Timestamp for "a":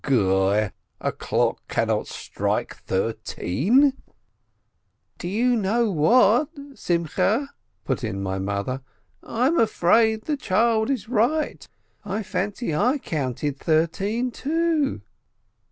0.99-1.11